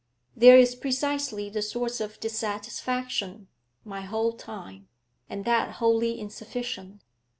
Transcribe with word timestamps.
'There 0.35 0.57
is 0.57 0.73
precisely 0.73 1.47
the 1.47 1.61
source 1.61 2.01
of 2.01 2.19
dissatisfaction. 2.19 3.47
My 3.85 4.01
whole 4.01 4.33
time, 4.33 4.87
and 5.29 5.45
that 5.45 5.73
wholly 5.73 6.19
insufficient. 6.19 7.03